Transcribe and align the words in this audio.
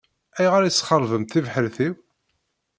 Ayɣer 0.37 0.61
i 0.63 0.71
tesxeṛbemt 0.71 1.31
tibḥirt-iw? 1.31 1.93